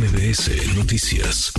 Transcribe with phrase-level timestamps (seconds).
[0.00, 1.52] MBS Noticias.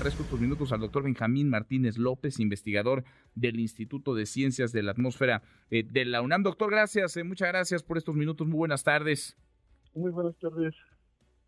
[0.00, 3.04] Tres cortos minutos al doctor Benjamín Martínez López, investigador
[3.36, 5.40] del Instituto de Ciencias de la Atmósfera
[5.70, 6.42] eh, de la UNAM.
[6.42, 8.48] Doctor, gracias, eh, muchas gracias por estos minutos.
[8.48, 9.36] Muy buenas tardes.
[9.94, 10.74] Muy buenas tardes.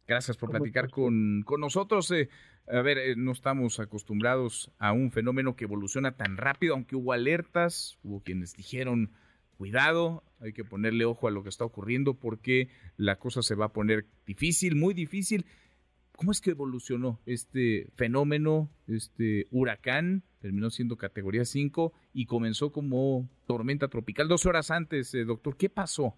[0.06, 2.08] Gracias por platicar con, con, nosotros.
[2.12, 2.28] Eh,
[2.68, 7.98] a ver, no estamos acostumbrados a un fenómeno que evoluciona tan rápido, aunque hubo alertas,
[8.04, 9.10] hubo quienes dijeron
[9.56, 13.66] cuidado, hay que ponerle ojo a lo que está ocurriendo porque la cosa se va
[13.66, 15.46] a poner difícil, muy difícil.
[16.16, 20.22] ¿Cómo es que evolucionó este fenómeno, este huracán?
[20.40, 24.28] Terminó siendo categoría 5 y comenzó como tormenta tropical.
[24.28, 26.14] Dos horas antes, eh, doctor, ¿qué pasó?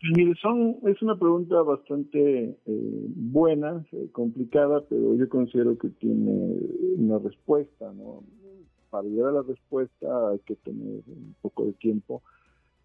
[0.00, 5.88] Pues mire, son, es una pregunta bastante eh, buena, eh, complicada, pero yo considero que
[5.88, 6.56] tiene
[6.98, 8.22] una respuesta, ¿no?
[8.94, 12.22] para llegar a la respuesta hay que tener un poco de tiempo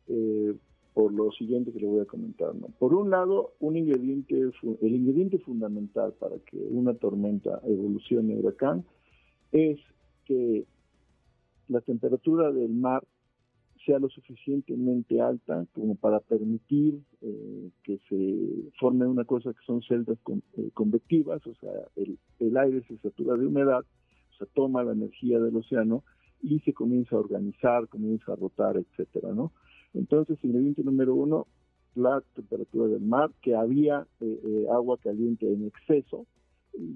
[0.07, 0.55] eh,
[0.99, 2.52] por lo siguiente que le voy a comentar.
[2.77, 8.84] Por un lado, un ingrediente, el ingrediente fundamental para que una tormenta evolucione huracán
[9.54, 9.79] es
[10.26, 10.65] que
[11.70, 13.01] la temperatura del mar
[13.85, 19.82] sea lo suficientemente alta como para permitir eh, que se forme una cosa que son
[19.84, 20.18] celdas
[20.57, 23.85] eh, convectivas, o sea, el, el aire se satura de humedad
[24.38, 26.04] se toma la energía del océano
[26.41, 29.54] y se comienza a organizar, comienza a rotar, etcétera, ¿no?
[29.93, 31.48] Entonces, ingrediente número uno,
[31.95, 36.26] la temperatura del mar, que había eh, eh, agua caliente en exceso,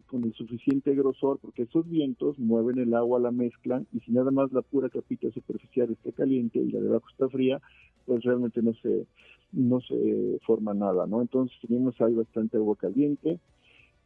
[0.08, 4.32] con el suficiente grosor, porque esos vientos mueven el agua, la mezclan, y si nada
[4.32, 7.60] más la pura capita superficial está caliente y la de abajo está fría,
[8.06, 9.06] pues realmente no se,
[9.52, 11.22] no se forma nada, ¿no?
[11.22, 13.40] Entonces tenemos ahí bastante agua caliente.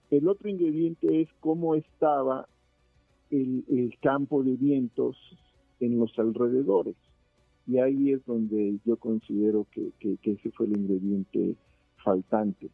[0.10, 2.48] El otro ingrediente es cómo estaba
[3.30, 5.18] el, campo de vientos
[5.80, 6.96] en los alrededores.
[7.68, 11.56] Y ahí es donde yo considero que, ese fue el ingrediente
[12.04, 12.70] faltante.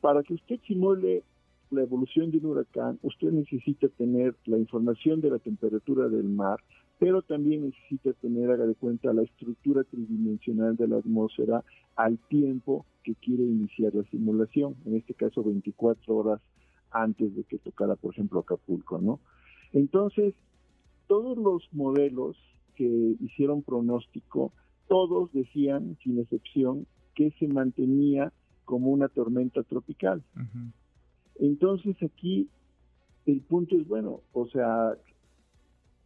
[0.00, 1.22] Para que usted simule
[1.70, 6.60] la evolución de un huracán, usted necesita tener la información de la temperatura del mar,
[6.98, 11.64] pero también necesita tener, haga de cuenta, la estructura tridimensional de la atmósfera
[11.96, 16.40] al tiempo que quiere iniciar la simulación, en este caso 24 horas
[16.90, 19.18] antes de que tocara, por ejemplo, Acapulco, ¿no?
[19.72, 20.34] Entonces,
[21.08, 22.36] todos los modelos
[22.76, 24.52] que hicieron pronóstico,
[24.88, 28.32] todos decían, sin excepción, que se mantenía
[28.64, 30.22] como una tormenta tropical.
[31.38, 32.48] Entonces aquí
[33.26, 34.96] el punto es bueno, o sea,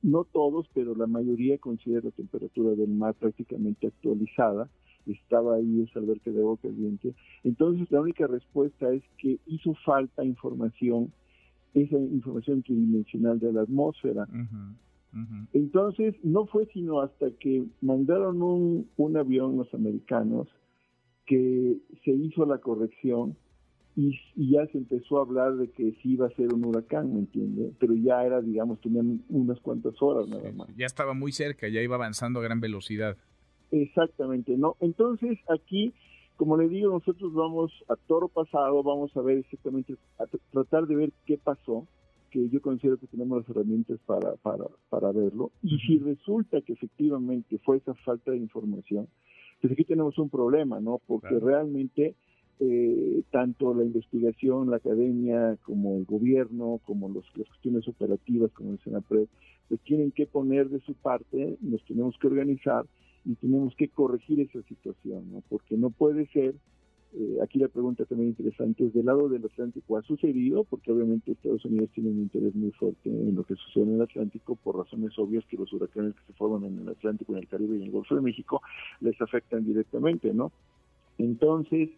[0.03, 4.69] no todos, pero la mayoría considera la temperatura del mar prácticamente actualizada.
[5.07, 7.15] Estaba ahí esa alberca de agua caliente.
[7.45, 11.13] Entonces la única respuesta es que hizo falta información
[11.83, 14.27] esa información tridimensional de la atmósfera.
[15.55, 20.47] Entonces, no fue sino hasta que mandaron un, un avión los americanos
[21.25, 23.35] que se hizo la corrección
[23.97, 27.21] y, ya se empezó a hablar de que sí iba a ser un huracán, ¿me
[27.21, 27.73] entiende?
[27.79, 30.69] Pero ya era, digamos, tenían unas cuantas horas nada más.
[30.77, 33.17] Ya estaba muy cerca, ya iba avanzando a gran velocidad.
[33.71, 34.77] Exactamente, ¿no?
[34.81, 35.95] Entonces, aquí
[36.37, 40.95] como le digo, nosotros vamos a toro pasado, vamos a ver exactamente, a tratar de
[40.95, 41.87] ver qué pasó,
[42.31, 45.53] que yo considero que tenemos las herramientas para, para, para verlo.
[45.63, 49.09] Y si resulta que efectivamente fue esa falta de información,
[49.61, 51.01] pues aquí tenemos un problema, ¿no?
[51.07, 52.15] Porque realmente
[52.59, 58.73] eh, tanto la investigación, la academia, como el gobierno, como los, las cuestiones operativas, como
[58.73, 59.27] el SENAPRED,
[59.69, 62.87] pues tienen que poner de su parte, nos tenemos que organizar
[63.25, 65.43] y tenemos que corregir esa situación, ¿no?
[65.49, 66.55] Porque no puede ser,
[67.15, 71.33] eh, aquí la pregunta también interesante es del lado del Atlántico ha sucedido, porque obviamente
[71.33, 74.77] Estados Unidos tiene un interés muy fuerte en lo que sucede en el Atlántico por
[74.77, 77.79] razones obvias que los huracanes que se forman en el Atlántico, en el Caribe y
[77.79, 78.61] en el Golfo de México
[79.01, 80.53] les afectan directamente, ¿no?
[81.19, 81.91] Entonces,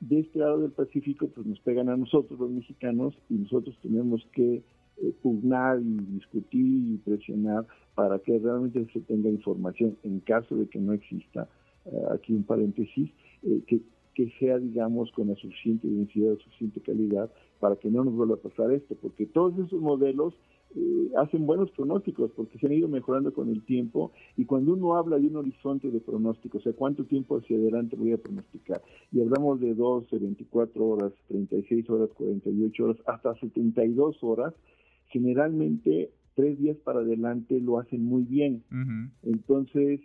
[0.00, 4.26] de este lado del Pacífico, pues nos pegan a nosotros los mexicanos y nosotros tenemos
[4.32, 4.62] que
[5.00, 10.66] eh, pugnar y discutir y presionar para que realmente se tenga información en caso de
[10.66, 11.48] que no exista,
[11.86, 13.10] eh, aquí un paréntesis,
[13.42, 13.80] eh, que,
[14.18, 18.38] que sea, digamos, con la suficiente densidad, suficiente calidad, para que no nos vuelva a
[18.38, 20.34] pasar esto, porque todos esos modelos
[21.16, 25.18] hacen buenos pronósticos porque se han ido mejorando con el tiempo y cuando uno habla
[25.18, 28.82] de un horizonte de pronóstico, o sea, cuánto tiempo hacia adelante voy a pronosticar,
[29.12, 34.52] y hablamos de 12, 24 horas, 36 horas, 48 horas, hasta 72 horas,
[35.06, 38.64] generalmente tres días para adelante lo hacen muy bien.
[39.22, 40.00] Entonces,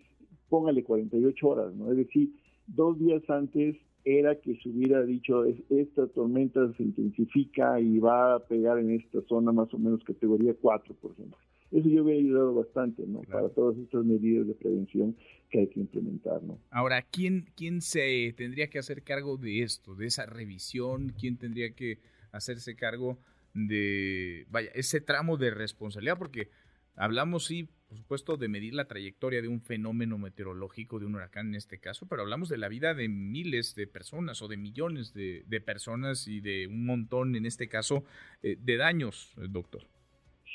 [0.49, 1.89] póngale 48 horas, ¿no?
[1.91, 2.31] Es decir,
[2.67, 8.39] dos días antes era que se hubiera dicho, esta tormenta se intensifica y va a
[8.39, 11.37] pegar en esta zona más o menos categoría 4, por ejemplo.
[11.71, 13.21] Eso yo hubiera ayudado bastante, ¿no?
[13.21, 15.15] Para todas estas medidas de prevención
[15.49, 16.59] que hay que implementar, ¿no?
[16.69, 21.13] Ahora, ¿quién, ¿quién se tendría que hacer cargo de esto, de esa revisión?
[21.19, 21.97] ¿Quién tendría que
[22.31, 23.17] hacerse cargo
[23.55, 26.17] de, vaya, ese tramo de responsabilidad?
[26.19, 26.49] Porque
[26.95, 31.49] hablamos, sí, por supuesto, de medir la trayectoria de un fenómeno meteorológico, de un huracán
[31.49, 35.13] en este caso, pero hablamos de la vida de miles de personas o de millones
[35.13, 38.03] de, personas y de un montón, en este caso,
[38.41, 39.83] eh, de daños, eh, doctor.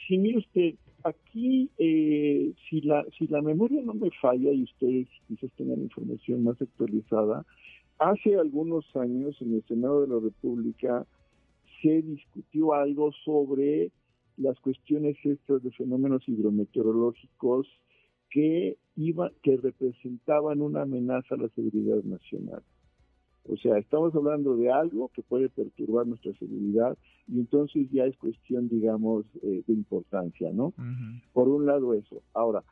[0.07, 0.75] Sí, mire usted,
[1.05, 6.43] aquí, eh, si, la, si la memoria no me falla y ustedes quizás tengan información
[6.43, 7.47] más actualizada,
[8.01, 11.07] hace algunos años en el Senado de la República
[11.81, 13.93] se discutió algo sobre
[14.39, 17.67] las cuestiones estas de fenómenos hidrometeorológicos
[18.31, 22.63] que iba, que representaban una amenaza a la seguridad nacional.
[23.49, 28.17] O sea, estamos hablando de algo que puede perturbar nuestra seguridad y entonces ya es
[28.19, 30.75] cuestión, digamos, eh, de importancia, ¿no?
[31.33, 32.23] Por un lado eso.
[32.35, 32.63] Ahora,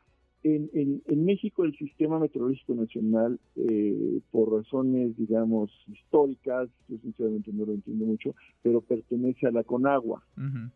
[0.43, 0.69] en,
[1.05, 7.73] en, México el sistema meteorológico nacional, eh, por razones, digamos, históricas, yo sinceramente no lo
[7.73, 10.23] entiendo mucho, pero pertenece a la CONAGUA.
[10.37, 10.69] Eh,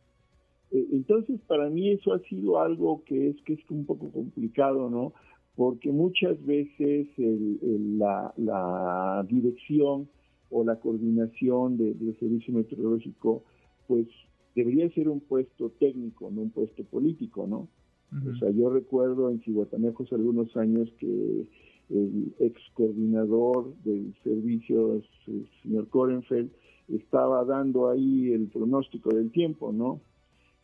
[0.72, 5.14] entonces, para mí eso ha sido algo que es que es un poco complicado, ¿no?
[5.56, 10.08] Porque muchas veces la, dirección
[10.50, 13.44] o la coordinación del servicio meteorológico,
[13.88, 14.08] pues
[14.56, 17.68] debería ser un puesto técnico, no un puesto político, ¿no?
[18.14, 21.46] O sea, yo recuerdo en Cihuatanejo algunos años que
[21.90, 26.50] el ex coordinador del servicio, el señor Korenfeld,
[26.90, 30.02] estaba dando ahí el pronóstico del tiempo, ¿no?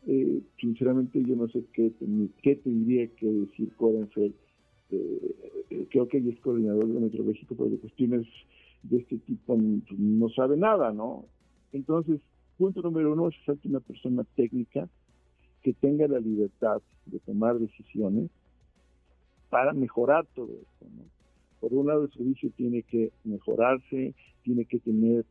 [0.09, 1.91] Eh, sinceramente yo no sé qué,
[2.41, 4.33] qué tendría que decir Corenfeld.
[4.89, 8.25] Eh, creo que ella es coordinador de Metro México, pero de cuestiones
[8.83, 11.25] de este tipo no sabe nada, ¿no?
[11.73, 12.21] Entonces,
[12.57, 14.87] punto número uno es falta una persona técnica
[15.61, 18.29] que tenga la libertad de tomar decisiones
[19.49, 21.03] para mejorar todo esto, ¿no?
[21.59, 24.13] Por un lado, el servicio tiene que mejorarse,
[24.43, 25.25] tiene que tener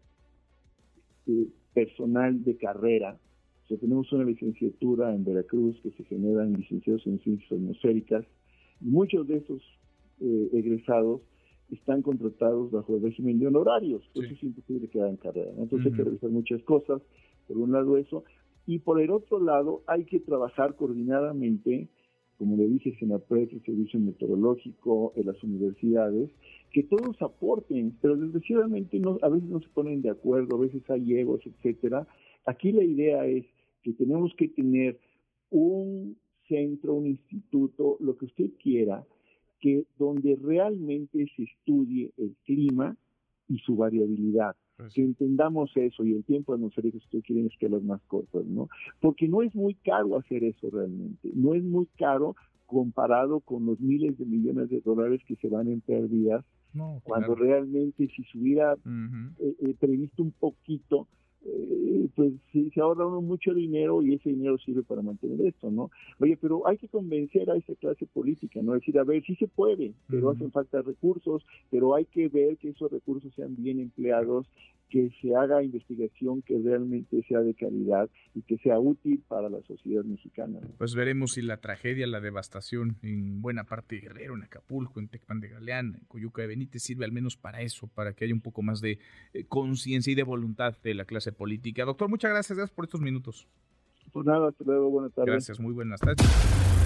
[1.28, 3.16] eh, personal de carrera,
[3.74, 8.24] tenemos una licenciatura en Veracruz que se generan licenciados en ciencias atmosféricas.
[8.80, 9.62] Muchos de esos
[10.20, 11.22] eh, egresados
[11.70, 15.50] están contratados bajo el régimen de honorarios, pues es imposible quedar en carrera.
[15.58, 17.02] Entonces hay que revisar muchas cosas,
[17.48, 18.24] por un lado eso,
[18.66, 21.88] y por el otro lado hay que trabajar coordinadamente,
[22.38, 26.30] como le dije, SENAPRED, el Servicio Meteorológico, en las universidades,
[26.72, 30.88] que todos aporten, pero desgraciadamente no, a veces no se ponen de acuerdo, a veces
[30.90, 32.06] hay egos, etcétera.
[32.44, 33.44] Aquí la idea es
[33.86, 34.98] que tenemos que tener
[35.50, 36.16] un
[36.48, 39.06] centro, un instituto, lo que usted quiera,
[39.60, 42.96] que donde realmente se estudie el clima
[43.46, 44.56] y su variabilidad.
[44.76, 48.68] Pues que entendamos eso y el tiempo atmosférico, si usted quiere, escalas más cortas, ¿no?
[49.00, 51.30] Porque no es muy caro hacer eso realmente.
[51.32, 52.34] No es muy caro
[52.66, 56.44] comparado con los miles de millones de dólares que se van en pérdidas,
[57.04, 61.06] cuando realmente si se hubiera eh, eh, previsto un poquito,
[61.46, 65.70] eh, pues sí, se ahorra uno mucho dinero y ese dinero sirve para mantener esto,
[65.70, 65.90] ¿no?
[66.18, 68.72] Oye, pero hay que convencer a esa clase política, ¿no?
[68.72, 72.70] Decir, a ver, sí se puede, pero hacen falta recursos, pero hay que ver que
[72.70, 74.46] esos recursos sean bien empleados
[74.88, 79.60] que se haga investigación que realmente sea de calidad y que sea útil para la
[79.62, 80.60] sociedad mexicana.
[80.78, 85.08] Pues veremos si la tragedia, la devastación en buena parte de Guerrero, en Acapulco, en
[85.08, 88.34] Tecpan de Galeán, en Coyuca de Benítez, sirve al menos para eso, para que haya
[88.34, 88.98] un poco más de
[89.32, 91.84] eh, conciencia y de voluntad de la clase política.
[91.84, 93.48] Doctor, muchas gracias, gracias por estos minutos.
[94.12, 95.32] Pues nada, hasta luego, buenas tardes.
[95.32, 96.85] Gracias, muy buenas tardes.